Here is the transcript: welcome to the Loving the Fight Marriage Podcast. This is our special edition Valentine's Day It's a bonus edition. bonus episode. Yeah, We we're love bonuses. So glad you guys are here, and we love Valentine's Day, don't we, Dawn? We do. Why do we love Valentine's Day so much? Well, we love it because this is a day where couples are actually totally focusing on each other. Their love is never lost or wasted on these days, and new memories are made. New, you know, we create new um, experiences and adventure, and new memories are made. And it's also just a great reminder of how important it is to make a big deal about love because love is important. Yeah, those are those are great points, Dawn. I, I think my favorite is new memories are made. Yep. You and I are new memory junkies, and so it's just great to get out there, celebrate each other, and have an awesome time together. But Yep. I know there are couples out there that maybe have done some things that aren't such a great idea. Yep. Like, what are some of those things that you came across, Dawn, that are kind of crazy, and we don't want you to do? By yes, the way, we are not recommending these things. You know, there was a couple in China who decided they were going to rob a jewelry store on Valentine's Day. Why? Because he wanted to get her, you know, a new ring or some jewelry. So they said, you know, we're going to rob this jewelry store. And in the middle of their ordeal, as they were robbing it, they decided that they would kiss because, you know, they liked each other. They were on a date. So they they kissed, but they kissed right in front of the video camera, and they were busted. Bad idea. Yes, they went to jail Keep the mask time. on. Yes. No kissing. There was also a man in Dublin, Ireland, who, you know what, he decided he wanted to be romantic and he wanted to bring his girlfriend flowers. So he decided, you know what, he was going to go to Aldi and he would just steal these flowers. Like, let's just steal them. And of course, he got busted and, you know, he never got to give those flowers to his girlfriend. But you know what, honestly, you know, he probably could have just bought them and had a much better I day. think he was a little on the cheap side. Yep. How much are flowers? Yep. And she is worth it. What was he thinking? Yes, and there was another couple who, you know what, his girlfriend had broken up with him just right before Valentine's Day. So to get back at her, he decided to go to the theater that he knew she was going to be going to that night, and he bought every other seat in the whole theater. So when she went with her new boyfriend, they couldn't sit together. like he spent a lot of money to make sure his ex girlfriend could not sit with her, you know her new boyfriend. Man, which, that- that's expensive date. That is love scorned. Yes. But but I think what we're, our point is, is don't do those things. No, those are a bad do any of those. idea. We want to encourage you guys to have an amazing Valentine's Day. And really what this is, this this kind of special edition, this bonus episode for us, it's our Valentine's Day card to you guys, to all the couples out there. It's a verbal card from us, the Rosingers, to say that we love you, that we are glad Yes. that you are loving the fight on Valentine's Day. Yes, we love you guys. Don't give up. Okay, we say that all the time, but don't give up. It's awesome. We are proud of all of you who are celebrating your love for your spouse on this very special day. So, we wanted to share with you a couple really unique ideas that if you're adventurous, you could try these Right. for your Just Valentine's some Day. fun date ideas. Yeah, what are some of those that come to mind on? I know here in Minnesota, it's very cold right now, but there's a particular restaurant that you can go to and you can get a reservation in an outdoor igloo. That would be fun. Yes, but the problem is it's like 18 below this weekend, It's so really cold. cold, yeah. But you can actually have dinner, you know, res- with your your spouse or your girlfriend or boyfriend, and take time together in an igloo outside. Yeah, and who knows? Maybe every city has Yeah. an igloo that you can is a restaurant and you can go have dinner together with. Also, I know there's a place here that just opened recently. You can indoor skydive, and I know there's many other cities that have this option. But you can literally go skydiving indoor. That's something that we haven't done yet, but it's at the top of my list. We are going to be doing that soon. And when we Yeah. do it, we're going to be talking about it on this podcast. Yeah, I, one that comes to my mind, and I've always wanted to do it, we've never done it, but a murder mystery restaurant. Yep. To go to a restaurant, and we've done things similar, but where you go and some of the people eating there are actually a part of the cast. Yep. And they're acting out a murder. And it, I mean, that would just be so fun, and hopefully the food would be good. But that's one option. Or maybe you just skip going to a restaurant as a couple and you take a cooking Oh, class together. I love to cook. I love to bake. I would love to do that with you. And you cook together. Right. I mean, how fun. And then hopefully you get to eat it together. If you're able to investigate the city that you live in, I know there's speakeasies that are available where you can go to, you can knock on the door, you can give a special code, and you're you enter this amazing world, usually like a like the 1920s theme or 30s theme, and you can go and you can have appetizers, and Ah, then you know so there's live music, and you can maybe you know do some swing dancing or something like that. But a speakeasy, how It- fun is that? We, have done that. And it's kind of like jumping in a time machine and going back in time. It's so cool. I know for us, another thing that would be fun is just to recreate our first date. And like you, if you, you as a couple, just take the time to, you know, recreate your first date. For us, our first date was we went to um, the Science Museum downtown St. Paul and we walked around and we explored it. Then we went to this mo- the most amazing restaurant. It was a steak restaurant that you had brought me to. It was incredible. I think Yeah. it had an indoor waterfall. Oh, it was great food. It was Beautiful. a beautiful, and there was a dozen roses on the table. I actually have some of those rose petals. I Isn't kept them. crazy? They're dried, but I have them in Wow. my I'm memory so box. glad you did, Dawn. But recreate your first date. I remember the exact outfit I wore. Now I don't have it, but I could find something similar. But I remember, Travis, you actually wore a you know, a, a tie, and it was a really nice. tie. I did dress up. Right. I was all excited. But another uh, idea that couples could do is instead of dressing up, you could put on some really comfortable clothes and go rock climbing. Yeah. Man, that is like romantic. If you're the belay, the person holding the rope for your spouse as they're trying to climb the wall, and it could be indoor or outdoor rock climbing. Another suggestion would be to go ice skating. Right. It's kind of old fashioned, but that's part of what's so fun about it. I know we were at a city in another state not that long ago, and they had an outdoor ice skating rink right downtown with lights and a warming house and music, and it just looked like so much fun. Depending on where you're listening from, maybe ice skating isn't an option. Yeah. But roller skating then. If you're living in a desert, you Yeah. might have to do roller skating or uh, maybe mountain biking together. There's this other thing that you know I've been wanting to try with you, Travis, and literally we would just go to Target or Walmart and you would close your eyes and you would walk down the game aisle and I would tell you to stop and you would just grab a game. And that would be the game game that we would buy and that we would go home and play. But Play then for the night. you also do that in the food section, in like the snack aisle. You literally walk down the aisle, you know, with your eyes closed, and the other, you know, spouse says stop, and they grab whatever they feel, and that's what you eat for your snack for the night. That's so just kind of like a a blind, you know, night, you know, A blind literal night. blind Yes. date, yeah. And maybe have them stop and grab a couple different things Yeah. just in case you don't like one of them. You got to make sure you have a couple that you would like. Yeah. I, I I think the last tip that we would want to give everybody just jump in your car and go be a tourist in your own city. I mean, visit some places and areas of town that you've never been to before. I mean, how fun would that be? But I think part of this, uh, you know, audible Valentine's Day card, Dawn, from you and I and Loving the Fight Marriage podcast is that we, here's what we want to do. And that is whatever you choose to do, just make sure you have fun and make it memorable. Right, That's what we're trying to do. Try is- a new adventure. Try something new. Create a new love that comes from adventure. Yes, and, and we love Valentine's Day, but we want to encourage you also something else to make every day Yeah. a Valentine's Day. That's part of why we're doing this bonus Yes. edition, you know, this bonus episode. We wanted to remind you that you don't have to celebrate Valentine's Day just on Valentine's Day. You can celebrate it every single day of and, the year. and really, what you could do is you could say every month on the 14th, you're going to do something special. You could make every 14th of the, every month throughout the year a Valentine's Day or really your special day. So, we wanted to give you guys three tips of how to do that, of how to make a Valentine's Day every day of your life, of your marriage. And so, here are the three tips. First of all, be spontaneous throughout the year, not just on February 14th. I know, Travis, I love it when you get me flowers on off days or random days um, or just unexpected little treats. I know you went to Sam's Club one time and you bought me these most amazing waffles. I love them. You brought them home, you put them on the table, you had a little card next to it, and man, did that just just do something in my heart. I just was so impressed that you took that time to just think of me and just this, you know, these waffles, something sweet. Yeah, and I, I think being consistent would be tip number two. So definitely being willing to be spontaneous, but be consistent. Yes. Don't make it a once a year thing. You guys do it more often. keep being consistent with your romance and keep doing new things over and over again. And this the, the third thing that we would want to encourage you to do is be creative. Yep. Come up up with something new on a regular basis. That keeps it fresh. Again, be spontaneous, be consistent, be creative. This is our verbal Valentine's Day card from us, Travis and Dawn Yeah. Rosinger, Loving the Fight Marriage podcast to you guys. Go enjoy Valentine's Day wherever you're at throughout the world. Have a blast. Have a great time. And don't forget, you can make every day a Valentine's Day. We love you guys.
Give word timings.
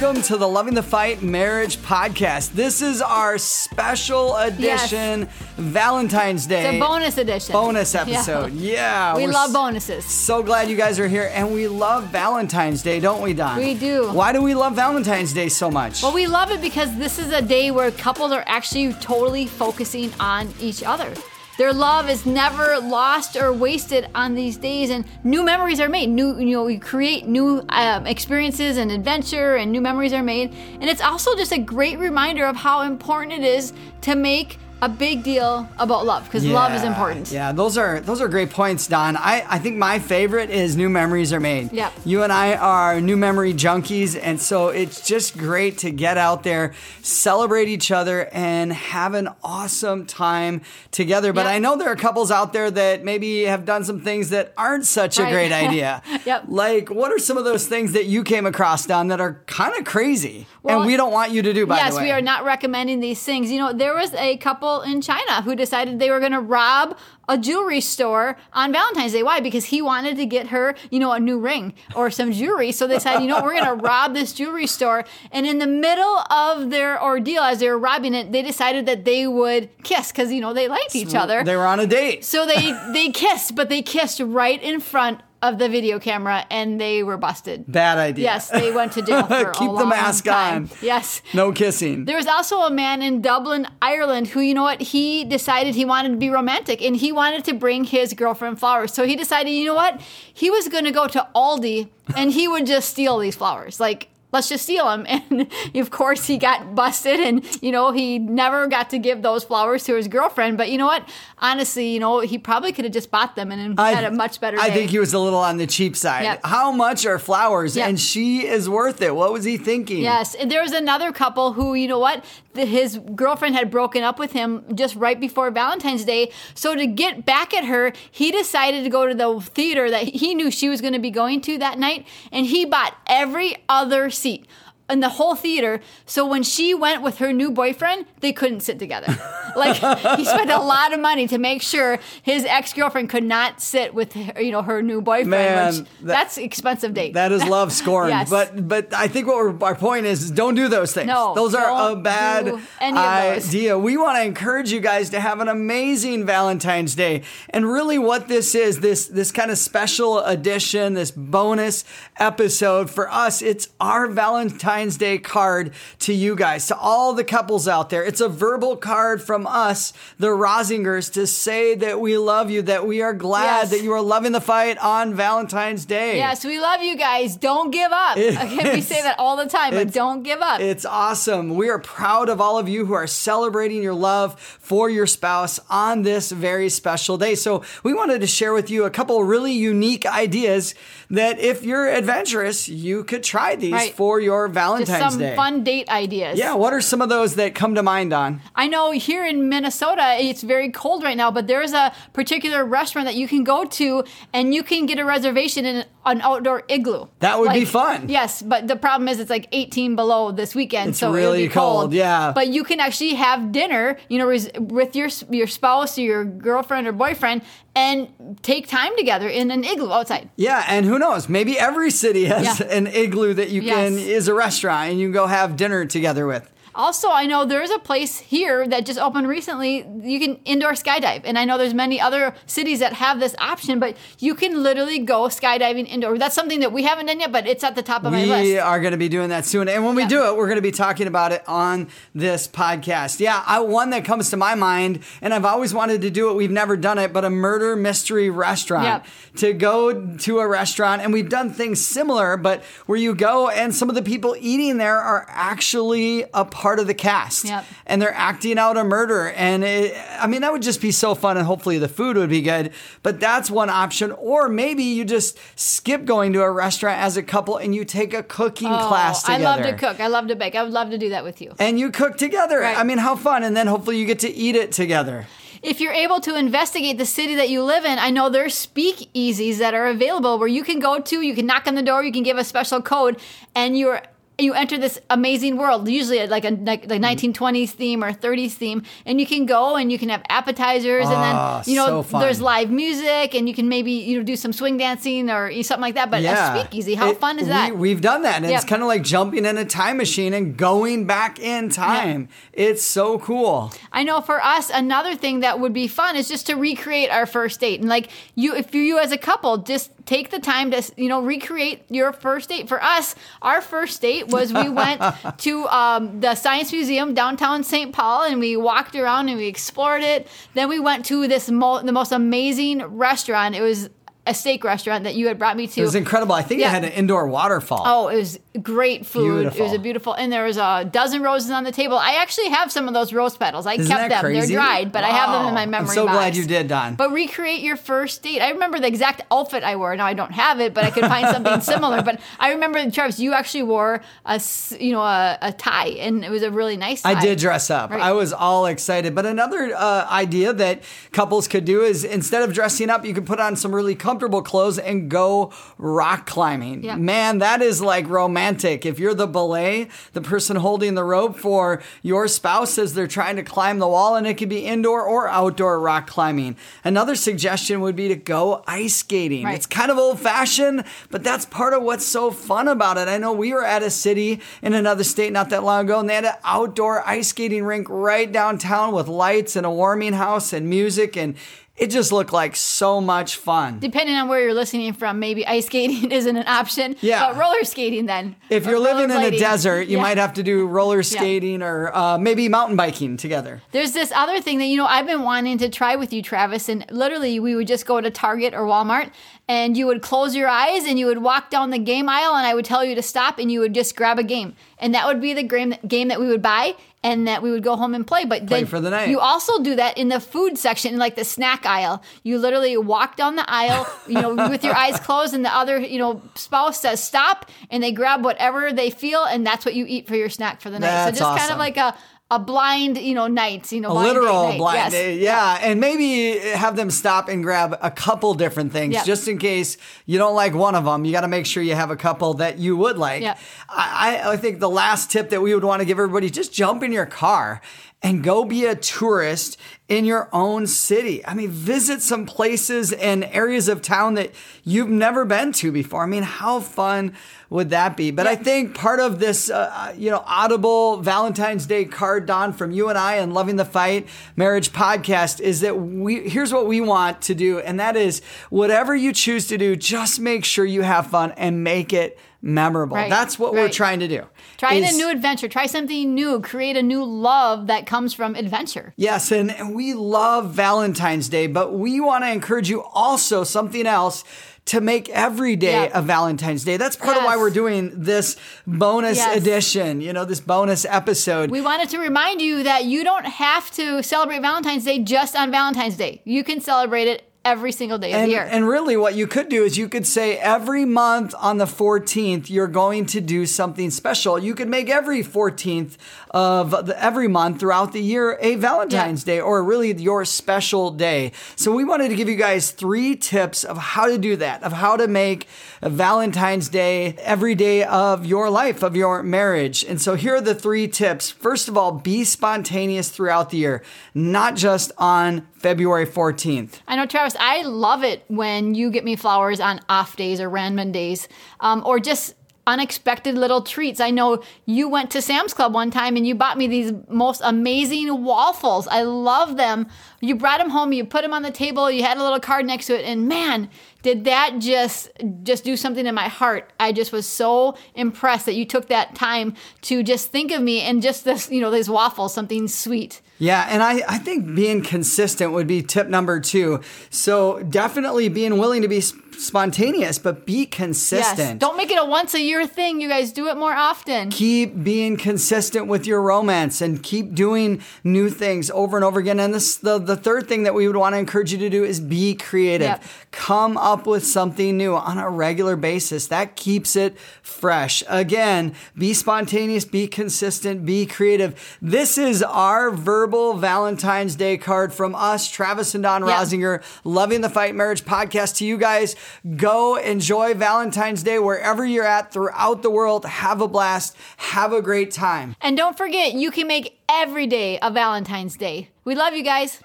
welcome 0.00 0.20
to 0.20 0.36
the 0.36 0.48
Loving 0.48 0.74
the 0.74 0.82
Fight 0.82 1.22
Marriage 1.22 1.76
Podcast. 1.76 2.50
This 2.50 2.82
is 2.82 3.00
our 3.00 3.38
special 3.38 4.34
edition 4.38 5.28
Valentine's 5.56 6.46
Day 6.46 6.66
It's 6.66 6.76
a 6.76 6.80
bonus 6.80 7.16
edition. 7.16 7.52
bonus 7.52 7.94
episode. 7.94 8.52
Yeah, 8.54 9.14
We 9.14 9.26
we're 9.26 9.32
love 9.32 9.52
bonuses. 9.52 10.04
So 10.04 10.42
glad 10.42 10.68
you 10.68 10.76
guys 10.76 10.98
are 10.98 11.06
here, 11.06 11.30
and 11.32 11.52
we 11.54 11.68
love 11.68 12.08
Valentine's 12.08 12.82
Day, 12.82 12.98
don't 12.98 13.22
we, 13.22 13.34
Dawn? 13.34 13.56
We 13.58 13.74
do. 13.74 14.10
Why 14.10 14.32
do 14.32 14.42
we 14.42 14.52
love 14.56 14.74
Valentine's 14.74 15.32
Day 15.32 15.48
so 15.48 15.70
much? 15.70 16.02
Well, 16.02 16.12
we 16.12 16.26
love 16.26 16.50
it 16.50 16.60
because 16.60 16.96
this 16.98 17.20
is 17.20 17.32
a 17.32 17.40
day 17.40 17.70
where 17.70 17.92
couples 17.92 18.32
are 18.32 18.42
actually 18.48 18.94
totally 18.94 19.46
focusing 19.46 20.10
on 20.18 20.52
each 20.60 20.82
other. 20.82 21.14
Their 21.56 21.72
love 21.72 22.10
is 22.10 22.26
never 22.26 22.78
lost 22.80 23.36
or 23.36 23.52
wasted 23.52 24.08
on 24.14 24.34
these 24.34 24.56
days, 24.56 24.90
and 24.90 25.04
new 25.22 25.44
memories 25.44 25.78
are 25.78 25.88
made. 25.88 26.08
New, 26.08 26.36
you 26.38 26.56
know, 26.56 26.64
we 26.64 26.78
create 26.78 27.28
new 27.28 27.64
um, 27.68 28.06
experiences 28.06 28.76
and 28.76 28.90
adventure, 28.90 29.54
and 29.54 29.70
new 29.70 29.80
memories 29.80 30.12
are 30.12 30.22
made. 30.22 30.52
And 30.52 30.84
it's 30.84 31.00
also 31.00 31.36
just 31.36 31.52
a 31.52 31.58
great 31.58 31.98
reminder 31.98 32.44
of 32.44 32.56
how 32.56 32.82
important 32.82 33.34
it 33.34 33.44
is 33.44 33.72
to 34.00 34.16
make 34.16 34.58
a 34.84 34.88
big 34.88 35.22
deal 35.22 35.66
about 35.78 36.04
love 36.04 36.24
because 36.24 36.44
love 36.44 36.72
is 36.74 36.82
important. 36.82 37.32
Yeah, 37.32 37.52
those 37.52 37.78
are 37.78 38.00
those 38.00 38.20
are 38.20 38.28
great 38.28 38.50
points, 38.50 38.86
Dawn. 38.86 39.16
I, 39.16 39.42
I 39.48 39.58
think 39.58 39.78
my 39.78 39.98
favorite 39.98 40.50
is 40.50 40.76
new 40.76 40.90
memories 40.90 41.32
are 41.32 41.40
made. 41.40 41.72
Yep. 41.72 41.92
You 42.04 42.22
and 42.22 42.30
I 42.30 42.54
are 42.56 43.00
new 43.00 43.16
memory 43.16 43.54
junkies, 43.54 44.18
and 44.20 44.38
so 44.38 44.68
it's 44.68 45.06
just 45.06 45.38
great 45.38 45.78
to 45.78 45.90
get 45.90 46.18
out 46.18 46.42
there, 46.42 46.74
celebrate 47.00 47.68
each 47.68 47.90
other, 47.90 48.28
and 48.30 48.74
have 48.74 49.14
an 49.14 49.28
awesome 49.42 50.04
time 50.04 50.60
together. 50.90 51.32
But 51.32 51.46
Yep. 51.46 51.54
I 51.54 51.58
know 51.60 51.76
there 51.76 51.88
are 51.88 51.96
couples 51.96 52.30
out 52.30 52.52
there 52.52 52.70
that 52.70 53.04
maybe 53.04 53.44
have 53.44 53.64
done 53.64 53.84
some 53.84 54.00
things 54.00 54.28
that 54.30 54.52
aren't 54.58 54.84
such 54.84 55.18
a 55.18 55.22
great 55.22 55.52
idea. 55.64 56.02
Yep. 56.26 56.44
Like, 56.48 56.90
what 56.90 57.10
are 57.10 57.18
some 57.18 57.38
of 57.38 57.44
those 57.44 57.66
things 57.66 57.92
that 57.92 58.04
you 58.04 58.22
came 58.22 58.44
across, 58.44 58.84
Dawn, 58.84 59.08
that 59.08 59.20
are 59.20 59.40
kind 59.46 59.74
of 59.78 59.84
crazy, 59.86 60.46
and 60.68 60.84
we 60.84 60.98
don't 60.98 61.12
want 61.12 61.32
you 61.32 61.40
to 61.40 61.54
do? 61.54 61.64
By 61.66 61.76
yes, 61.76 61.94
the 61.94 62.00
way, 62.00 62.04
we 62.04 62.10
are 62.10 62.20
not 62.20 62.44
recommending 62.44 63.00
these 63.00 63.22
things. 63.22 63.50
You 63.50 63.58
know, 63.60 63.72
there 63.72 63.94
was 63.94 64.12
a 64.14 64.36
couple 64.38 64.73
in 64.82 65.00
China 65.00 65.42
who 65.42 65.54
decided 65.54 65.98
they 65.98 66.10
were 66.10 66.20
going 66.20 66.32
to 66.32 66.40
rob 66.40 66.96
a 67.28 67.38
jewelry 67.38 67.80
store 67.80 68.36
on 68.52 68.72
Valentine's 68.72 69.12
Day. 69.12 69.22
Why? 69.22 69.40
Because 69.40 69.66
he 69.66 69.80
wanted 69.80 70.16
to 70.16 70.26
get 70.26 70.48
her, 70.48 70.74
you 70.90 70.98
know, 70.98 71.12
a 71.12 71.20
new 71.20 71.38
ring 71.38 71.74
or 71.94 72.10
some 72.10 72.32
jewelry. 72.32 72.72
So 72.72 72.86
they 72.86 72.98
said, 72.98 73.20
you 73.20 73.28
know, 73.28 73.42
we're 73.42 73.54
going 73.54 73.64
to 73.78 73.82
rob 73.82 74.14
this 74.14 74.32
jewelry 74.32 74.66
store. 74.66 75.04
And 75.32 75.46
in 75.46 75.58
the 75.58 75.66
middle 75.66 76.18
of 76.30 76.70
their 76.70 77.02
ordeal, 77.02 77.42
as 77.42 77.60
they 77.60 77.68
were 77.68 77.78
robbing 77.78 78.14
it, 78.14 78.32
they 78.32 78.42
decided 78.42 78.86
that 78.86 79.04
they 79.04 79.26
would 79.26 79.70
kiss 79.82 80.12
because, 80.12 80.32
you 80.32 80.40
know, 80.40 80.52
they 80.52 80.68
liked 80.68 80.94
each 80.94 81.14
other. 81.14 81.42
They 81.44 81.56
were 81.56 81.66
on 81.66 81.80
a 81.80 81.86
date. 81.86 82.24
So 82.24 82.46
they 82.46 82.72
they 82.92 83.10
kissed, 83.12 83.54
but 83.54 83.68
they 83.68 83.82
kissed 83.82 84.20
right 84.20 84.62
in 84.62 84.80
front 84.80 85.20
of 85.48 85.58
the 85.58 85.68
video 85.68 85.98
camera, 85.98 86.44
and 86.50 86.80
they 86.80 87.02
were 87.02 87.16
busted. 87.16 87.64
Bad 87.68 87.98
idea. 87.98 88.24
Yes, 88.24 88.50
they 88.50 88.72
went 88.72 88.92
to 88.92 89.02
jail 89.02 89.22
Keep 89.54 89.76
the 89.78 89.86
mask 89.86 90.24
time. 90.24 90.64
on. 90.64 90.70
Yes. 90.82 91.20
No 91.34 91.52
kissing. 91.52 92.04
There 92.06 92.16
was 92.16 92.26
also 92.26 92.60
a 92.62 92.70
man 92.70 93.02
in 93.02 93.20
Dublin, 93.20 93.68
Ireland, 93.82 94.28
who, 94.28 94.40
you 94.40 94.54
know 94.54 94.62
what, 94.62 94.80
he 94.80 95.24
decided 95.24 95.74
he 95.74 95.84
wanted 95.84 96.10
to 96.10 96.16
be 96.16 96.30
romantic 96.30 96.80
and 96.82 96.96
he 96.96 97.12
wanted 97.12 97.44
to 97.44 97.54
bring 97.54 97.84
his 97.84 98.14
girlfriend 98.14 98.58
flowers. 98.58 98.92
So 98.92 99.06
he 99.06 99.16
decided, 99.16 99.50
you 99.50 99.66
know 99.66 99.74
what, 99.74 100.00
he 100.32 100.50
was 100.50 100.68
going 100.68 100.84
to 100.84 100.90
go 100.90 101.06
to 101.08 101.28
Aldi 101.34 101.88
and 102.16 102.32
he 102.32 102.48
would 102.48 102.66
just 102.66 102.88
steal 102.90 103.18
these 103.18 103.36
flowers. 103.36 103.78
Like, 103.80 104.08
let's 104.34 104.48
just 104.48 104.64
steal 104.64 104.84
them. 104.84 105.06
And 105.30 105.46
of 105.76 105.90
course, 105.90 106.26
he 106.26 106.36
got 106.38 106.74
busted 106.74 107.20
and, 107.20 107.44
you 107.62 107.70
know, 107.70 107.92
he 107.92 108.18
never 108.18 108.66
got 108.66 108.90
to 108.90 108.98
give 108.98 109.22
those 109.22 109.44
flowers 109.44 109.84
to 109.84 109.94
his 109.94 110.08
girlfriend. 110.08 110.58
But 110.58 110.70
you 110.70 110.76
know 110.76 110.86
what, 110.86 111.08
honestly, 111.38 111.88
you 111.88 112.00
know, 112.00 112.20
he 112.20 112.36
probably 112.36 112.72
could 112.72 112.84
have 112.84 112.92
just 112.92 113.10
bought 113.10 113.36
them 113.36 113.52
and 113.52 113.78
had 113.78 114.04
a 114.04 114.10
much 114.10 114.40
better 114.40 114.58
I 114.58 114.68
day. 114.68 114.74
think 114.74 114.90
he 114.90 114.98
was 114.98 115.14
a 115.14 115.18
little 115.18 115.38
on 115.38 115.56
the 115.56 115.66
cheap 115.66 115.96
side. 115.96 116.24
Yep. 116.24 116.40
How 116.44 116.72
much 116.72 117.06
are 117.06 117.18
flowers? 117.18 117.76
Yep. 117.76 117.88
And 117.88 118.00
she 118.00 118.46
is 118.46 118.68
worth 118.68 119.00
it. 119.00 119.14
What 119.14 119.32
was 119.32 119.44
he 119.44 119.56
thinking? 119.56 120.02
Yes, 120.02 120.34
and 120.34 120.50
there 120.50 120.62
was 120.62 120.72
another 120.72 121.12
couple 121.12 121.52
who, 121.52 121.74
you 121.74 121.86
know 121.88 122.00
what, 122.00 122.24
his 122.56 122.98
girlfriend 123.14 123.54
had 123.54 123.70
broken 123.70 124.02
up 124.02 124.18
with 124.18 124.32
him 124.32 124.64
just 124.74 124.96
right 124.96 125.18
before 125.18 125.50
Valentine's 125.50 126.04
Day. 126.04 126.30
So 126.54 126.74
to 126.74 126.86
get 126.86 127.24
back 127.24 127.52
at 127.52 127.64
her, 127.64 127.92
he 128.10 128.30
decided 128.30 128.84
to 128.84 128.90
go 128.90 129.06
to 129.06 129.14
the 129.14 129.40
theater 129.40 129.90
that 129.90 130.04
he 130.04 130.34
knew 130.34 130.50
she 130.50 130.68
was 130.68 130.80
going 130.80 130.92
to 130.92 130.98
be 130.98 131.10
going 131.10 131.40
to 131.42 131.58
that 131.58 131.78
night, 131.78 132.06
and 132.30 132.46
he 132.46 132.64
bought 132.64 132.96
every 133.06 133.56
other 133.68 134.10
seat 134.10 134.46
in 134.90 135.00
the 135.00 135.08
whole 135.08 135.34
theater. 135.34 135.80
So 136.04 136.26
when 136.26 136.42
she 136.42 136.74
went 136.74 137.02
with 137.02 137.18
her 137.18 137.32
new 137.32 137.50
boyfriend, 137.50 138.06
they 138.20 138.32
couldn't 138.32 138.60
sit 138.60 138.78
together. 138.78 139.06
like 139.56 139.76
he 140.18 140.24
spent 140.24 140.50
a 140.50 140.58
lot 140.58 140.92
of 140.92 141.00
money 141.00 141.26
to 141.28 141.38
make 141.38 141.62
sure 141.62 141.98
his 142.22 142.44
ex 142.44 142.72
girlfriend 142.72 143.08
could 143.08 143.24
not 143.24 143.60
sit 143.62 143.94
with 143.94 144.12
her, 144.12 144.42
you 144.42 144.52
know 144.52 144.62
her 144.62 144.82
new 144.82 145.00
boyfriend. 145.00 145.30
Man, 145.30 145.66
which, 145.68 145.76
that- 146.02 146.06
that's 146.06 146.38
expensive 146.38 146.92
date. 146.92 147.14
That 147.14 147.32
is 147.32 147.44
love 147.44 147.72
scorned. 147.82 148.10
Yes. 148.10 148.28
But 148.28 148.68
but 148.68 148.92
I 148.92 149.08
think 149.08 149.26
what 149.26 149.36
we're, 149.36 149.64
our 149.66 149.74
point 149.74 150.04
is, 150.06 150.22
is 150.24 150.30
don't 150.30 150.54
do 150.54 150.68
those 150.68 150.92
things. 150.92 151.06
No, 151.06 151.34
those 151.34 151.54
are 151.54 151.92
a 151.92 151.96
bad 151.96 152.44
do 152.44 152.60
any 152.80 152.98
of 152.98 153.34
those. 153.34 153.48
idea. 153.48 153.78
We 153.78 153.96
want 153.96 154.18
to 154.18 154.22
encourage 154.24 154.70
you 154.70 154.80
guys 154.80 155.10
to 155.10 155.20
have 155.20 155.40
an 155.40 155.48
amazing 155.48 156.26
Valentine's 156.26 156.94
Day. 156.94 157.22
And 157.50 157.66
really 157.66 157.98
what 157.98 158.28
this 158.28 158.54
is, 158.54 158.80
this 158.80 159.06
this 159.06 159.32
kind 159.32 159.50
of 159.50 159.56
special 159.58 160.20
edition, 160.20 160.94
this 160.94 161.10
bonus 161.10 161.84
episode 162.18 162.90
for 162.90 163.10
us, 163.10 163.40
it's 163.40 163.68
our 163.80 164.08
Valentine's 164.08 164.73
Day 164.74 165.18
card 165.18 165.72
to 166.00 166.12
you 166.12 166.34
guys, 166.34 166.66
to 166.66 166.76
all 166.76 167.12
the 167.14 167.22
couples 167.22 167.68
out 167.68 167.90
there. 167.90 168.04
It's 168.04 168.20
a 168.20 168.28
verbal 168.28 168.76
card 168.76 169.22
from 169.22 169.46
us, 169.46 169.92
the 170.18 170.28
Rosingers, 170.28 171.12
to 171.12 171.26
say 171.28 171.76
that 171.76 172.00
we 172.00 172.18
love 172.18 172.50
you, 172.50 172.60
that 172.62 172.86
we 172.86 173.00
are 173.02 173.12
glad 173.12 173.44
Yes. 173.62 173.70
that 173.70 173.82
you 173.82 173.92
are 173.92 174.00
loving 174.02 174.32
the 174.32 174.40
fight 174.40 174.76
on 174.78 175.14
Valentine's 175.14 175.84
Day. 175.84 176.16
Yes, 176.16 176.44
we 176.44 176.58
love 176.60 176.82
you 176.82 176.96
guys. 176.96 177.36
Don't 177.36 177.70
give 177.70 177.92
up. 177.92 178.16
Okay, 178.16 178.74
we 178.74 178.80
say 178.80 179.00
that 179.02 179.16
all 179.18 179.36
the 179.36 179.46
time, 179.46 179.74
but 179.74 179.92
don't 179.92 180.22
give 180.24 180.40
up. 180.40 180.60
It's 180.60 180.84
awesome. 180.84 181.54
We 181.54 181.68
are 181.70 181.78
proud 181.78 182.28
of 182.28 182.40
all 182.40 182.58
of 182.58 182.68
you 182.68 182.84
who 182.86 182.94
are 182.94 183.06
celebrating 183.06 183.80
your 183.82 183.94
love 183.94 184.38
for 184.40 184.90
your 184.90 185.06
spouse 185.06 185.60
on 185.70 186.02
this 186.02 186.32
very 186.32 186.68
special 186.68 187.16
day. 187.16 187.36
So, 187.36 187.62
we 187.84 187.94
wanted 187.94 188.20
to 188.22 188.26
share 188.26 188.52
with 188.52 188.70
you 188.70 188.84
a 188.84 188.90
couple 188.90 189.22
really 189.22 189.52
unique 189.52 190.04
ideas 190.06 190.74
that 191.10 191.38
if 191.38 191.62
you're 191.62 191.86
adventurous, 191.88 192.68
you 192.68 193.04
could 193.04 193.22
try 193.22 193.54
these 193.54 193.72
Right. 193.72 193.94
for 193.94 194.18
your 194.20 194.48
Just 194.48 194.54
Valentine's 194.64 195.12
some 195.12 195.18
Day. 195.18 195.36
fun 195.36 195.64
date 195.64 195.88
ideas. 195.88 196.38
Yeah, 196.38 196.54
what 196.54 196.72
are 196.72 196.80
some 196.80 197.00
of 197.02 197.08
those 197.08 197.34
that 197.36 197.54
come 197.54 197.74
to 197.74 197.82
mind 197.82 198.12
on? 198.12 198.40
I 198.54 198.66
know 198.68 198.90
here 198.92 199.24
in 199.26 199.48
Minnesota, 199.48 200.16
it's 200.18 200.42
very 200.42 200.70
cold 200.70 201.02
right 201.02 201.16
now, 201.16 201.30
but 201.30 201.46
there's 201.46 201.72
a 201.72 201.92
particular 202.12 202.64
restaurant 202.64 203.06
that 203.06 203.14
you 203.16 203.28
can 203.28 203.44
go 203.44 203.64
to 203.64 204.04
and 204.32 204.54
you 204.54 204.62
can 204.62 204.86
get 204.86 204.98
a 204.98 205.04
reservation 205.04 205.64
in 205.64 205.84
an 206.06 206.20
outdoor 206.20 206.64
igloo. 206.68 207.06
That 207.20 207.38
would 207.40 207.52
be 207.52 207.64
fun. 207.64 208.08
Yes, 208.08 208.42
but 208.42 208.68
the 208.68 208.76
problem 208.76 209.08
is 209.08 209.20
it's 209.20 209.30
like 209.30 209.48
18 209.52 209.96
below 209.96 210.32
this 210.32 210.54
weekend, 210.54 210.90
It's 210.90 210.98
so 210.98 211.12
really 211.12 211.48
cold. 211.48 211.80
cold, 211.84 211.92
yeah. 211.94 212.32
But 212.34 212.48
you 212.48 212.62
can 212.64 212.78
actually 212.80 213.14
have 213.14 213.52
dinner, 213.52 213.96
you 214.08 214.18
know, 214.18 214.26
res- 214.26 214.50
with 214.58 214.94
your 214.94 215.08
your 215.30 215.46
spouse 215.46 215.96
or 215.98 216.02
your 216.02 216.24
girlfriend 216.24 216.86
or 216.86 216.92
boyfriend, 216.92 217.42
and 217.76 218.38
take 218.42 218.68
time 218.68 218.92
together 218.96 219.28
in 219.28 219.50
an 219.50 219.64
igloo 219.64 219.90
outside. 219.90 220.28
Yeah, 220.36 220.64
and 220.68 220.86
who 220.86 220.98
knows? 220.98 221.28
Maybe 221.28 221.58
every 221.58 221.90
city 221.90 222.26
has 222.26 222.60
Yeah. 222.60 222.66
an 222.66 222.86
igloo 222.86 223.34
that 223.34 223.50
you 223.50 223.62
can 223.62 223.98
is 223.98 224.28
a 224.28 224.34
restaurant 224.34 224.90
and 224.90 225.00
you 225.00 225.06
can 225.08 225.12
go 225.12 225.26
have 225.26 225.56
dinner 225.56 225.84
together 225.84 226.26
with. 226.26 226.50
Also, 226.74 227.10
I 227.10 227.26
know 227.26 227.44
there's 227.44 227.70
a 227.70 227.78
place 227.78 228.18
here 228.18 228.66
that 228.66 228.84
just 228.86 228.98
opened 228.98 229.28
recently. 229.28 229.86
You 230.02 230.18
can 230.18 230.36
indoor 230.44 230.72
skydive, 230.72 231.22
and 231.24 231.38
I 231.38 231.44
know 231.44 231.56
there's 231.58 231.74
many 231.74 232.00
other 232.00 232.34
cities 232.46 232.80
that 232.80 232.94
have 232.94 233.20
this 233.20 233.34
option. 233.38 233.78
But 233.78 233.96
you 234.18 234.34
can 234.34 234.62
literally 234.62 234.98
go 234.98 235.22
skydiving 235.28 235.86
indoor. 235.88 236.18
That's 236.18 236.34
something 236.34 236.60
that 236.60 236.72
we 236.72 236.82
haven't 236.82 237.06
done 237.06 237.20
yet, 237.20 237.30
but 237.32 237.46
it's 237.46 237.62
at 237.62 237.74
the 237.76 237.82
top 237.82 238.04
of 238.04 238.12
my 238.12 238.24
list. 238.24 238.42
We 238.42 238.58
are 238.58 238.80
going 238.80 238.92
to 238.92 238.98
be 238.98 239.08
doing 239.08 239.28
that 239.28 239.44
soon. 239.44 239.68
And 239.68 239.84
when 239.84 239.94
we 239.94 240.02
Yeah. 240.02 240.08
do 240.08 240.24
it, 240.26 240.36
we're 240.36 240.46
going 240.46 240.56
to 240.56 240.62
be 240.62 240.72
talking 240.72 241.06
about 241.06 241.32
it 241.32 241.42
on 241.46 241.88
this 242.14 242.48
podcast. 242.48 243.20
Yeah, 243.20 243.42
I, 243.46 243.60
one 243.60 243.90
that 243.90 244.04
comes 244.04 244.30
to 244.30 244.36
my 244.36 244.54
mind, 244.54 245.00
and 245.22 245.32
I've 245.32 245.44
always 245.44 245.72
wanted 245.72 246.00
to 246.02 246.10
do 246.10 246.30
it, 246.30 246.34
we've 246.34 246.50
never 246.50 246.76
done 246.76 246.98
it, 246.98 247.12
but 247.12 247.24
a 247.24 247.30
murder 247.30 247.76
mystery 247.76 248.30
restaurant. 248.30 248.84
Yep. 248.84 249.06
To 249.36 249.52
go 249.52 250.06
to 250.16 250.38
a 250.40 250.46
restaurant, 250.48 251.02
and 251.02 251.12
we've 251.12 251.28
done 251.28 251.52
things 251.52 251.84
similar, 251.84 252.36
but 252.36 252.62
where 252.86 252.98
you 252.98 253.14
go 253.14 253.48
and 253.48 253.74
some 253.74 253.88
of 253.88 253.94
the 253.94 254.02
people 254.02 254.36
eating 254.38 254.76
there 254.78 254.98
are 254.98 255.26
actually 255.28 256.24
a 256.34 256.44
part 256.44 256.63
of 256.78 256.86
the 256.86 256.94
cast. 256.94 257.44
Yep. 257.44 257.64
And 257.86 258.00
they're 258.00 258.14
acting 258.14 258.58
out 258.58 258.76
a 258.76 258.84
murder. 258.84 259.28
And 259.30 259.62
it, 259.62 259.94
I 260.18 260.26
mean, 260.26 260.40
that 260.40 260.52
would 260.52 260.62
just 260.62 260.80
be 260.80 260.90
so 260.90 261.14
fun, 261.14 261.36
and 261.36 261.46
hopefully 261.46 261.78
the 261.78 261.88
food 261.88 262.16
would 262.16 262.30
be 262.30 262.42
good. 262.42 262.72
But 263.02 263.20
that's 263.20 263.50
one 263.50 263.70
option. 263.70 264.12
Or 264.12 264.48
maybe 264.48 264.82
you 264.82 265.04
just 265.04 265.38
skip 265.58 266.04
going 266.04 266.32
to 266.32 266.42
a 266.42 266.50
restaurant 266.50 267.00
as 267.00 267.16
a 267.16 267.22
couple 267.22 267.56
and 267.56 267.74
you 267.74 267.84
take 267.84 268.14
a 268.14 268.22
cooking 268.22 268.72
Oh, 268.72 268.88
class 268.88 269.22
together. 269.22 269.44
I 269.44 269.56
love 269.56 269.62
to 269.66 269.72
cook. 269.74 270.00
I 270.00 270.06
love 270.06 270.28
to 270.28 270.36
bake. 270.36 270.54
I 270.54 270.62
would 270.62 270.72
love 270.72 270.90
to 270.90 270.98
do 270.98 271.10
that 271.10 271.24
with 271.24 271.40
you. 271.40 271.54
And 271.58 271.78
you 271.78 271.90
cook 271.90 272.16
together. 272.16 272.60
Right. 272.60 272.76
I 272.76 272.82
mean, 272.82 272.98
how 272.98 273.16
fun. 273.16 273.44
And 273.44 273.56
then 273.56 273.66
hopefully 273.66 273.98
you 273.98 274.06
get 274.06 274.20
to 274.20 274.30
eat 274.30 274.56
it 274.56 274.72
together. 274.72 275.26
If 275.62 275.80
you're 275.80 275.94
able 275.94 276.20
to 276.20 276.36
investigate 276.36 276.98
the 276.98 277.06
city 277.06 277.36
that 277.36 277.48
you 277.48 277.62
live 277.64 277.86
in, 277.86 277.98
I 277.98 278.10
know 278.10 278.28
there's 278.28 278.54
speakeasies 278.54 279.56
that 279.58 279.72
are 279.72 279.86
available 279.86 280.38
where 280.38 280.46
you 280.46 280.62
can 280.62 280.78
go 280.78 281.00
to, 281.00 281.22
you 281.22 281.34
can 281.34 281.46
knock 281.46 281.66
on 281.66 281.74
the 281.74 281.82
door, 281.82 282.04
you 282.04 282.12
can 282.12 282.22
give 282.22 282.36
a 282.36 282.44
special 282.44 282.82
code, 282.82 283.18
and 283.54 283.78
you're 283.78 284.02
you 284.38 284.52
enter 284.54 284.76
this 284.76 284.98
amazing 285.10 285.56
world, 285.56 285.88
usually 285.88 286.26
like 286.26 286.44
a 286.44 286.50
like 286.50 286.88
the 286.88 286.96
1920s 286.96 287.70
theme 287.70 288.02
or 288.02 288.12
30s 288.12 288.52
theme, 288.52 288.82
and 289.06 289.20
you 289.20 289.26
can 289.26 289.46
go 289.46 289.76
and 289.76 289.92
you 289.92 289.98
can 289.98 290.08
have 290.08 290.22
appetizers, 290.28 291.04
and 291.06 291.14
Ah, 291.14 291.62
then 291.64 291.72
you 291.72 291.78
know 291.78 292.02
so 292.02 292.18
there's 292.18 292.40
live 292.40 292.68
music, 292.70 293.34
and 293.34 293.48
you 293.48 293.54
can 293.54 293.68
maybe 293.68 293.92
you 293.92 294.18
know 294.18 294.24
do 294.24 294.34
some 294.34 294.52
swing 294.52 294.76
dancing 294.76 295.30
or 295.30 295.52
something 295.62 295.82
like 295.82 295.94
that. 295.94 296.10
But 296.10 296.24
a 296.24 296.60
speakeasy, 296.60 296.94
how 296.94 297.10
It- 297.10 297.20
fun 297.20 297.38
is 297.38 297.46
that? 297.48 297.78
We, 297.78 297.90
have 297.90 298.00
done 298.00 298.22
that. 298.22 298.42
And 298.42 298.46
it's 298.46 298.64
kind 298.64 298.82
of 298.82 298.88
like 298.88 299.02
jumping 299.02 299.44
in 299.44 299.56
a 299.56 299.64
time 299.64 299.98
machine 299.98 300.34
and 300.34 300.56
going 300.56 301.06
back 301.06 301.38
in 301.38 301.68
time. 301.70 302.28
It's 302.52 302.82
so 302.84 303.18
cool. 303.18 303.72
I 303.92 304.02
know 304.02 304.20
for 304.20 304.42
us, 304.44 304.70
another 304.70 305.14
thing 305.14 305.40
that 305.40 305.60
would 305.60 305.72
be 305.72 305.86
fun 305.86 306.16
is 306.16 306.28
just 306.28 306.46
to 306.46 306.54
recreate 306.54 307.10
our 307.10 307.26
first 307.26 307.60
date. 307.60 307.80
And 307.80 307.88
like 307.88 308.08
you, 308.34 308.54
if 308.54 308.74
you, 308.74 308.82
you 308.82 308.98
as 308.98 309.12
a 309.12 309.18
couple, 309.18 309.58
just 309.58 309.90
take 310.06 310.30
the 310.30 310.38
time 310.38 310.70
to, 310.70 310.82
you 310.96 311.08
know, 311.08 311.22
recreate 311.22 311.82
your 311.88 312.12
first 312.12 312.48
date. 312.48 312.68
For 312.68 312.82
us, 312.82 313.14
our 313.42 313.60
first 313.60 314.00
date 314.00 314.28
was 314.28 314.52
we 314.52 314.68
went 314.68 315.02
to 315.38 315.66
um, 315.68 316.20
the 316.20 316.34
Science 316.34 316.72
Museum 316.72 317.14
downtown 317.14 317.64
St. 317.64 317.92
Paul 317.92 318.24
and 318.24 318.40
we 318.40 318.56
walked 318.56 318.94
around 318.94 319.28
and 319.28 319.38
we 319.38 319.46
explored 319.46 320.02
it. 320.02 320.28
Then 320.54 320.68
we 320.68 320.78
went 320.78 321.06
to 321.06 321.26
this 321.28 321.50
mo- 321.50 321.82
the 321.82 321.92
most 321.92 322.12
amazing 322.12 322.82
restaurant. 322.84 323.54
It 323.54 323.62
was 323.62 323.90
a 324.26 324.32
steak 324.34 324.64
restaurant 324.64 325.04
that 325.04 325.14
you 325.14 325.26
had 325.28 325.38
brought 325.38 325.56
me 325.56 325.66
to. 325.66 325.80
It 325.80 325.84
was 325.84 325.94
incredible. 325.94 326.34
I 326.34 326.42
think 326.42 326.60
Yeah. 326.60 326.68
it 326.68 326.70
had 326.70 326.84
an 326.84 326.92
indoor 326.92 327.26
waterfall. 327.28 327.82
Oh, 327.84 328.08
it 328.08 328.16
was 328.16 328.38
great 328.62 329.04
food. 329.04 329.42
It 329.42 329.44
was 329.44 329.54
Beautiful. 329.54 329.74
a 329.74 329.78
beautiful, 329.78 330.12
and 330.14 330.32
there 330.32 330.44
was 330.44 330.56
a 330.56 330.88
dozen 330.90 331.22
roses 331.22 331.50
on 331.50 331.64
the 331.64 331.72
table. 331.72 331.98
I 331.98 332.14
actually 332.14 332.48
have 332.48 332.72
some 332.72 332.88
of 332.88 332.94
those 332.94 333.12
rose 333.12 333.36
petals. 333.36 333.66
I 333.66 333.74
Isn't 333.74 333.86
kept 333.94 334.08
them. 334.08 334.20
crazy? 334.20 334.54
They're 334.54 334.62
dried, 334.64 334.92
but 334.92 335.04
I 335.04 335.08
have 335.08 335.30
them 335.30 335.40
in 335.42 335.46
Wow. 335.48 335.52
my 335.54 335.62
I'm 335.62 335.70
memory 335.70 335.94
so 335.94 336.06
box. 336.06 336.16
glad 336.16 336.36
you 336.36 336.46
did, 336.46 336.68
Dawn. 336.68 336.94
But 336.94 337.12
recreate 337.12 337.60
your 337.60 337.76
first 337.76 338.22
date. 338.22 338.40
I 338.40 338.50
remember 338.50 338.80
the 338.80 338.86
exact 338.86 339.20
outfit 339.30 339.62
I 339.62 339.76
wore. 339.76 339.94
Now 339.96 340.06
I 340.06 340.14
don't 340.14 340.32
have 340.32 340.58
it, 340.60 340.72
but 340.72 340.84
I 340.84 340.90
could 340.90 341.04
find 341.04 341.28
something 341.28 341.60
similar. 341.74 342.00
But 342.02 342.20
I 342.40 342.52
remember, 342.52 342.90
Travis, 342.90 343.18
you 343.20 343.34
actually 343.34 343.64
wore 343.64 344.00
a 344.24 344.40
you 344.80 344.92
know, 344.92 345.02
a, 345.02 345.38
a 345.42 345.52
tie, 345.52 345.88
and 346.00 346.24
it 346.24 346.30
was 346.30 346.42
a 346.42 346.50
really 346.50 346.76
nice. 346.78 347.02
tie. 347.02 347.10
I 347.10 347.20
did 347.20 347.38
dress 347.38 347.70
up. 347.70 347.90
Right. 347.90 348.00
I 348.00 348.12
was 348.12 348.32
all 348.32 348.64
excited. 348.66 349.14
But 349.14 349.26
another 349.26 349.74
uh, 349.76 350.06
idea 350.10 350.52
that 350.54 350.82
couples 351.12 351.46
could 351.46 351.64
do 351.66 351.82
is 351.82 352.04
instead 352.04 352.42
of 352.42 352.54
dressing 352.54 352.88
up, 352.88 353.04
you 353.04 353.12
could 353.12 353.26
put 353.26 353.38
on 353.40 353.56
some 353.56 353.74
really 353.74 353.94
comfortable 354.14 354.42
clothes 354.42 354.78
and 354.78 355.10
go 355.10 355.52
rock 355.76 356.24
climbing. 356.24 356.84
Yeah. 356.84 356.94
Man, 356.94 357.38
that 357.38 357.60
is 357.60 357.82
like 357.82 358.08
romantic. 358.08 358.86
If 358.86 359.00
you're 359.00 359.12
the 359.12 359.26
belay, 359.26 359.88
the 360.12 360.20
person 360.20 360.54
holding 360.54 360.94
the 360.94 361.02
rope 361.02 361.36
for 361.36 361.82
your 362.00 362.28
spouse 362.28 362.78
as 362.78 362.94
they're 362.94 363.08
trying 363.08 363.34
to 363.34 363.42
climb 363.42 363.80
the 363.80 363.88
wall, 363.88 364.14
and 364.14 364.24
it 364.24 364.34
could 364.34 364.48
be 364.48 364.66
indoor 364.66 365.02
or 365.02 365.28
outdoor 365.28 365.80
rock 365.80 366.06
climbing. 366.06 366.56
Another 366.84 367.16
suggestion 367.16 367.80
would 367.80 367.96
be 367.96 368.06
to 368.06 368.14
go 368.14 368.62
ice 368.68 368.94
skating. 368.94 369.46
Right. 369.46 369.56
It's 369.56 369.66
kind 369.66 369.90
of 369.90 369.98
old 369.98 370.20
fashioned, 370.20 370.84
but 371.10 371.24
that's 371.24 371.44
part 371.44 371.74
of 371.74 371.82
what's 371.82 372.06
so 372.06 372.30
fun 372.30 372.68
about 372.68 372.96
it. 372.98 373.08
I 373.08 373.18
know 373.18 373.32
we 373.32 373.52
were 373.52 373.64
at 373.64 373.82
a 373.82 373.90
city 373.90 374.40
in 374.62 374.74
another 374.74 375.02
state 375.02 375.32
not 375.32 375.50
that 375.50 375.64
long 375.64 375.86
ago, 375.86 375.98
and 375.98 376.08
they 376.08 376.14
had 376.14 376.24
an 376.24 376.34
outdoor 376.44 377.04
ice 377.04 377.30
skating 377.30 377.64
rink 377.64 377.88
right 377.90 378.30
downtown 378.30 378.94
with 378.94 379.08
lights 379.08 379.56
and 379.56 379.66
a 379.66 379.70
warming 379.70 380.12
house 380.12 380.52
and 380.52 380.70
music, 380.70 381.16
and 381.16 381.34
it 381.76 381.90
just 381.90 382.12
looked 382.12 382.32
like 382.32 382.54
so 382.54 383.00
much 383.00 383.36
fun. 383.36 383.80
Depending 383.80 384.14
on 384.14 384.28
where 384.28 384.40
you're 384.40 384.54
listening 384.54 384.92
from, 384.92 385.18
maybe 385.18 385.44
ice 385.46 385.66
skating 385.66 386.10
isn't 386.12 386.36
an 386.36 386.46
option. 386.46 386.94
Yeah. 387.00 387.26
But 387.32 387.36
roller 387.38 387.64
skating 387.64 388.06
then. 388.06 388.36
If 388.48 388.64
you're 388.66 388.78
living 388.78 389.10
in 389.10 389.22
a 389.22 389.36
desert, 389.36 389.88
you 389.88 389.96
Yeah. 389.96 390.02
might 390.02 390.18
have 390.18 390.34
to 390.34 390.42
do 390.44 390.66
roller 390.66 391.02
skating 391.02 391.62
or 391.62 391.94
uh, 391.94 392.16
maybe 392.18 392.48
mountain 392.48 392.76
biking 392.76 393.16
together. 393.16 393.60
There's 393.72 393.92
this 393.92 394.12
other 394.12 394.40
thing 394.40 394.58
that 394.58 394.66
you 394.66 394.76
know 394.76 394.86
I've 394.86 395.06
been 395.06 395.22
wanting 395.22 395.58
to 395.58 395.68
try 395.68 395.96
with 395.96 396.12
you, 396.12 396.22
Travis, 396.22 396.68
and 396.68 396.86
literally 396.90 397.40
we 397.40 397.56
would 397.56 397.66
just 397.66 397.86
go 397.86 398.00
to 398.00 398.10
Target 398.10 398.54
or 398.54 398.60
Walmart 398.60 399.10
and 399.48 399.76
you 399.76 399.86
would 399.86 400.00
close 400.00 400.34
your 400.36 400.48
eyes 400.48 400.84
and 400.84 400.98
you 400.98 401.06
would 401.06 401.18
walk 401.18 401.50
down 401.50 401.70
the 401.70 401.78
game 401.78 402.08
aisle 402.08 402.34
and 402.36 402.46
I 402.46 402.54
would 402.54 402.64
tell 402.64 402.84
you 402.84 402.94
to 402.94 403.02
stop 403.02 403.38
and 403.38 403.50
you 403.50 403.60
would 403.60 403.74
just 403.74 403.96
grab 403.96 404.18
a 404.18 404.22
game. 404.22 404.54
And 404.78 404.94
that 404.94 405.06
would 405.06 405.20
be 405.20 405.34
the 405.34 405.42
game 405.42 405.74
game 405.88 406.08
that 406.08 406.20
we 406.20 406.28
would 406.28 406.40
buy 406.42 406.76
and 407.04 407.28
that 407.28 407.42
we 407.42 407.50
would 407.50 407.62
go 407.62 407.76
home 407.76 407.94
and 407.94 408.04
play. 408.06 408.24
But 408.24 408.46
Play 408.46 408.60
then 408.60 408.66
for 408.66 408.80
the 408.80 408.90
night. 408.90 409.10
you 409.10 409.20
also 409.20 409.62
do 409.62 409.76
that 409.76 409.98
in 409.98 410.08
the 410.08 410.18
food 410.18 410.56
section, 410.58 410.94
in 410.94 410.98
like 410.98 411.14
the 411.14 411.24
snack 411.24 411.66
aisle. 411.66 412.02
You 412.22 412.38
literally 412.38 412.76
walk 412.78 413.16
down 413.16 413.36
the 413.36 413.48
aisle, 413.48 413.86
you 414.08 414.14
know, 414.14 414.34
with 414.48 414.64
your 414.64 414.74
eyes 414.74 414.98
closed, 414.98 415.34
and 415.34 415.44
the 415.44 415.54
other, 415.54 415.78
you 415.78 415.98
know, 415.98 416.22
spouse 416.34 416.80
says 416.80 417.04
stop, 417.04 417.50
and 417.70 417.82
they 417.82 417.92
grab 417.92 418.24
whatever 418.24 418.72
they 418.72 418.90
feel, 418.90 419.22
and 419.24 419.46
that's 419.46 419.66
what 419.66 419.74
you 419.74 419.84
eat 419.86 420.08
for 420.08 420.16
your 420.16 420.30
snack 420.30 420.62
for 420.62 420.70
the 420.70 420.80
night. 420.80 420.86
That's 420.86 421.18
so 421.18 421.24
just 421.24 421.38
kind 421.38 421.52
of 421.52 421.58
like 421.58 421.76
a 421.76 421.94
a 422.30 422.38
blind, 422.38 422.96
you 422.98 423.14
know, 423.14 423.26
night, 423.26 423.70
you 423.70 423.80
know, 423.80 423.90
A 423.90 423.92
blind 423.92 424.08
literal 424.08 424.48
night. 424.48 424.58
blind 424.58 424.76
Yes. 424.78 424.92
date, 424.92 425.20
yeah. 425.20 425.58
And 425.60 425.78
maybe 425.78 426.38
have 426.38 426.74
them 426.74 426.90
stop 426.90 427.28
and 427.28 427.42
grab 427.44 427.76
a 427.82 427.90
couple 427.90 428.32
different 428.34 428.72
things 428.72 428.94
Yeah. 428.94 429.04
just 429.04 429.28
in 429.28 429.38
case 429.38 429.76
you 430.06 430.16
don't 430.18 430.34
like 430.34 430.54
one 430.54 430.74
of 430.74 430.84
them. 430.86 431.04
You 431.04 431.12
got 431.12 431.20
to 431.20 431.28
make 431.28 431.44
sure 431.46 431.62
you 431.62 431.74
have 431.74 431.90
a 431.90 431.96
couple 431.96 432.34
that 432.34 432.58
you 432.58 432.76
would 432.76 432.96
like. 432.98 433.22
Yeah. 433.22 433.36
I, 433.68 434.16
I 434.24 434.32
I 434.32 434.36
think 434.38 434.58
the 434.58 434.70
last 434.70 435.10
tip 435.10 435.30
that 435.30 435.42
we 435.42 435.54
would 435.54 435.64
want 435.64 435.80
to 435.80 435.84
give 435.84 435.98
everybody 435.98 436.30
just 436.30 436.52
jump 436.52 436.82
in 436.82 436.92
your 436.92 437.06
car 437.06 437.60
and 438.04 438.22
go 438.22 438.44
be 438.44 438.66
a 438.66 438.76
tourist 438.76 439.56
in 439.88 440.04
your 440.04 440.28
own 440.30 440.66
city. 440.66 441.24
I 441.24 441.32
mean, 441.32 441.48
visit 441.50 442.02
some 442.02 442.26
places 442.26 442.92
and 442.92 443.24
areas 443.24 443.66
of 443.66 443.80
town 443.80 444.14
that 444.14 444.32
you've 444.62 444.90
never 444.90 445.24
been 445.24 445.52
to 445.54 445.72
before. 445.72 446.02
I 446.02 446.06
mean, 446.06 446.22
how 446.22 446.60
fun 446.60 447.14
would 447.48 447.70
that 447.70 447.96
be? 447.96 448.10
But 448.10 448.26
I 448.26 448.36
think 448.36 448.74
part 448.74 449.00
of 449.00 449.20
this, 449.20 449.50
uh, 449.50 449.94
you 449.96 450.10
know, 450.10 450.22
audible 450.26 450.98
Valentine's 450.98 451.66
Day 451.66 451.86
card, 451.86 452.26
Dawn, 452.26 452.52
from 452.52 452.72
you 452.72 452.90
and 452.90 452.98
I 452.98 453.16
and 453.16 453.32
Loving 453.32 453.56
the 453.56 453.64
Fight 453.64 454.06
Marriage 454.36 454.70
podcast 454.70 455.40
is 455.40 455.62
that 455.62 455.78
we, 455.78 456.28
here's 456.28 456.52
what 456.52 456.66
we 456.66 456.82
want 456.82 457.22
to 457.22 457.34
do. 457.34 457.58
And 457.58 457.80
that 457.80 457.96
is 457.96 458.20
whatever 458.50 458.94
you 458.94 459.14
choose 459.14 459.48
to 459.48 459.56
do, 459.56 459.76
just 459.76 460.20
make 460.20 460.44
sure 460.44 460.66
you 460.66 460.82
have 460.82 461.06
fun 461.06 461.32
and 461.32 461.64
make 461.64 461.94
it 461.94 462.18
memorable. 462.44 462.96
Right, 462.96 463.08
That's 463.10 463.38
what 463.38 463.54
we're 463.54 463.70
trying 463.70 464.00
to 464.00 464.08
do. 464.08 464.22
Try 464.58 464.74
is- 464.74 464.94
a 464.94 464.96
new 464.96 465.08
adventure. 465.10 465.48
Try 465.48 465.66
something 465.66 466.14
new. 466.14 466.40
Create 466.40 466.76
a 466.76 466.82
new 466.82 467.02
love 467.02 467.66
that 467.68 467.86
comes 467.86 468.12
from 468.12 468.34
adventure. 468.34 468.92
Yes, 468.96 469.32
and, 469.32 469.50
and 469.50 469.74
we 469.74 469.94
love 469.94 470.50
Valentine's 470.52 471.28
Day, 471.28 471.46
but 471.46 471.72
we 471.72 472.00
want 472.00 472.22
to 472.24 472.30
encourage 472.30 472.68
you 472.68 472.82
also 472.82 473.44
something 473.44 473.86
else 473.86 474.24
to 474.66 474.80
make 474.80 475.08
every 475.10 475.56
day 475.56 475.84
Yeah. 475.84 475.98
a 475.98 476.02
Valentine's 476.02 476.64
Day. 476.64 476.76
That's 476.78 476.96
part 476.96 477.16
of 477.18 477.24
why 477.24 477.36
we're 477.36 477.50
doing 477.50 477.92
this 477.94 478.36
bonus 478.66 479.18
Yes. 479.18 479.36
edition, 479.36 480.00
you 480.00 480.12
know, 480.12 480.24
this 480.24 480.40
bonus 480.40 480.86
episode. 480.86 481.50
We 481.50 481.60
wanted 481.60 481.90
to 481.90 481.98
remind 481.98 482.40
you 482.40 482.62
that 482.62 482.84
you 482.84 483.04
don't 483.04 483.26
have 483.26 483.70
to 483.72 484.02
celebrate 484.02 484.40
Valentine's 484.40 484.84
Day 484.84 485.00
just 485.00 485.36
on 485.36 485.50
Valentine's 485.50 485.96
Day. 485.96 486.22
You 486.24 486.44
can 486.44 486.60
celebrate 486.62 487.08
it 487.08 487.30
every 487.44 487.72
single 487.72 487.98
day 487.98 488.12
of 488.12 488.20
and, 488.20 488.26
the 488.26 488.32
year. 488.32 488.48
and 488.50 488.66
really, 488.66 488.96
what 488.96 489.14
you 489.14 489.26
could 489.26 489.48
do 489.48 489.64
is 489.64 489.76
you 489.76 489.88
could 489.88 490.06
say 490.06 490.38
every 490.38 490.84
month 490.84 491.34
on 491.38 491.58
the 491.58 491.66
14th, 491.66 492.48
you're 492.48 492.66
going 492.66 493.06
to 493.06 493.20
do 493.20 493.46
something 493.46 493.90
special. 493.90 494.38
You 494.38 494.54
could 494.54 494.68
make 494.68 494.88
every 494.88 495.22
14th 495.22 495.96
of 496.30 496.86
the, 496.86 497.02
every 497.02 497.28
month 497.28 497.60
throughout 497.60 497.92
the 497.92 498.00
year 498.00 498.38
a 498.40 498.56
Valentine's 498.56 499.24
Day 499.24 499.40
or 499.40 499.62
really 499.62 499.92
your 499.94 500.24
special 500.24 500.90
day. 500.90 501.32
So, 501.56 501.72
we 501.72 501.84
wanted 501.84 502.08
to 502.08 502.16
give 502.16 502.28
you 502.28 502.36
guys 502.36 502.70
three 502.70 503.14
tips 503.16 503.64
of 503.64 503.76
how 503.76 504.06
to 504.06 504.18
do 504.18 504.36
that, 504.36 504.62
of 504.62 504.72
how 504.72 504.96
to 504.96 505.06
make 505.06 505.46
a 505.82 505.90
Valentine's 505.90 506.68
Day 506.68 507.14
every 507.18 507.54
day 507.54 507.84
of 507.84 508.24
your 508.24 508.48
life, 508.50 508.82
of 508.82 508.96
your 508.96 509.22
marriage. 509.22 509.84
And 509.84 510.00
so, 510.00 510.14
here 510.14 510.36
are 510.36 510.40
the 510.40 510.54
three 510.54 510.88
tips. 510.88 511.30
First 511.30 511.68
of 511.68 511.76
all, 511.76 511.92
be 511.92 512.24
spontaneous 512.24 513.10
throughout 513.10 513.50
the 513.50 513.58
year, 513.58 513.82
not 514.14 514.56
just 514.56 514.92
on 514.98 515.46
February 515.64 516.06
14th. 516.06 516.80
I 516.86 516.94
know, 516.94 517.06
Travis, 517.06 517.33
I 517.38 517.62
love 517.62 518.04
it 518.04 518.24
when 518.28 518.74
you 518.74 518.90
get 518.90 519.04
me 519.04 519.16
flowers 519.16 519.60
on 519.60 519.80
off 519.88 520.16
days 520.16 520.40
or 520.40 520.48
random 520.48 520.92
days 520.92 521.28
um, 521.60 521.82
or 521.84 521.98
just 521.98 522.34
unexpected 522.66 523.36
little 523.36 523.62
treats. 523.62 524.00
I 524.00 524.10
know 524.10 524.42
you 524.64 524.88
went 524.88 525.10
to 525.10 525.22
Sam's 525.22 525.52
Club 525.52 525.74
one 525.74 525.90
time 525.90 526.16
and 526.16 526.26
you 526.26 526.34
bought 526.34 526.56
me 526.56 526.66
these 526.66 526.92
most 527.08 527.42
amazing 527.44 528.24
waffles. 528.24 528.88
I 528.88 529.02
love 529.02 529.56
them. 529.56 529.86
You 530.20 530.34
brought 530.34 530.58
them 530.58 530.70
home, 530.70 530.92
you 530.92 531.04
put 531.04 531.22
them 531.22 531.34
on 531.34 531.42
the 531.42 531.50
table, 531.50 531.90
you 531.90 532.02
had 532.02 532.16
a 532.16 532.22
little 532.22 532.40
card 532.40 532.66
next 532.66 532.86
to 532.86 532.98
it, 532.98 533.04
and 533.04 533.28
man, 533.28 533.68
did 534.04 534.24
that 534.24 534.58
just 534.60 535.10
just 535.42 535.64
do 535.64 535.76
something 535.76 536.06
in 536.06 536.14
my 536.14 536.28
heart. 536.28 536.70
I 536.78 536.92
just 536.92 537.10
was 537.10 537.26
so 537.26 537.76
impressed 537.94 538.46
that 538.46 538.54
you 538.54 538.66
took 538.66 538.88
that 538.88 539.14
time 539.14 539.54
to 539.82 540.02
just 540.04 540.30
think 540.30 540.52
of 540.52 540.62
me 540.62 540.82
and 540.82 541.02
just 541.02 541.24
this, 541.24 541.50
you 541.50 541.60
know, 541.60 541.70
these 541.70 541.88
waffles, 541.88 542.32
something 542.32 542.68
sweet. 542.68 543.22
Yeah, 543.38 543.66
and 543.68 543.82
I, 543.82 544.02
I 544.06 544.18
think 544.18 544.54
being 544.54 544.82
consistent 544.82 545.52
would 545.52 545.66
be 545.66 545.82
tip 545.82 546.06
number 546.06 546.38
two. 546.38 546.80
So 547.10 547.62
definitely 547.62 548.28
being 548.28 548.58
willing 548.58 548.82
to 548.82 548.88
be 548.88 549.00
spontaneous, 549.00 550.18
but 550.18 550.46
be 550.46 550.66
consistent. 550.66 551.38
Yes. 551.38 551.58
Don't 551.58 551.76
make 551.76 551.90
it 551.90 552.00
a 552.00 552.04
once 552.04 552.34
a 552.34 552.40
year 552.40 552.66
thing. 552.66 553.00
You 553.00 553.08
guys 553.08 553.32
do 553.32 553.48
it 553.48 553.56
more 553.56 553.72
often. 553.72 554.30
keep 554.30 554.82
being 554.82 555.16
consistent 555.16 555.86
with 555.86 556.06
your 556.06 556.22
romance 556.22 556.80
and 556.80 557.02
keep 557.02 557.34
doing 557.34 557.82
new 558.02 558.30
things 558.30 558.70
over 558.70 558.96
and 558.96 559.04
over 559.04 559.20
again. 559.20 559.40
And 559.40 559.52
this 559.52 559.76
the, 559.76 559.98
the 559.98 560.16
third 560.16 560.48
thing 560.48 560.62
that 560.64 560.74
we 560.74 560.86
would 560.86 560.96
want 560.96 561.14
to 561.14 561.18
encourage 561.18 561.52
you 561.52 561.58
to 561.58 561.70
do 561.70 561.84
is 561.84 562.00
be 562.00 562.34
creative. 562.34 562.86
Yep. 562.86 563.04
Come 563.32 563.76
up 563.76 563.93
up 563.94 564.08
with 564.08 564.26
something 564.26 564.76
new 564.76 564.96
on 564.96 565.18
a 565.18 565.30
regular 565.30 565.76
basis. 565.76 566.26
That 566.26 566.56
keeps 566.56 566.96
it 566.96 567.16
fresh. 567.42 568.02
Again, 568.08 568.74
be 568.98 569.14
spontaneous, 569.14 569.84
be 569.84 570.08
consistent, 570.08 570.84
be 570.84 571.06
creative. 571.06 571.78
This 571.80 572.18
is 572.18 572.42
our 572.42 572.90
verbal 572.90 573.54
Valentine's 573.54 574.34
Day 574.34 574.58
card 574.58 574.92
from 574.92 575.14
us, 575.14 575.48
Travis 575.48 575.94
and 575.94 576.02
Dawn 576.02 576.26
Yeah. 576.26 576.40
Rosinger, 576.40 576.82
Loving 577.04 577.40
the 577.40 577.48
Fight 577.48 577.76
Marriage 577.76 578.04
podcast 578.04 578.56
to 578.56 578.64
you 578.66 578.76
guys. 578.78 579.14
Go 579.56 579.94
enjoy 579.94 580.54
Valentine's 580.54 581.22
Day 581.22 581.38
wherever 581.38 581.84
you're 581.86 582.04
at 582.04 582.32
throughout 582.32 582.82
the 582.82 582.90
world. 582.90 583.24
Have 583.24 583.60
a 583.60 583.68
blast. 583.68 584.16
Have 584.38 584.72
a 584.72 584.82
great 584.82 585.12
time. 585.12 585.54
And 585.60 585.76
don't 585.76 585.96
forget, 585.96 586.32
you 586.34 586.50
can 586.50 586.66
make 586.66 586.98
every 587.08 587.46
day 587.46 587.78
a 587.80 587.92
Valentine's 587.92 588.56
Day. 588.56 588.88
We 589.04 589.14
love 589.14 589.34
you 589.34 589.44
guys. 589.44 589.80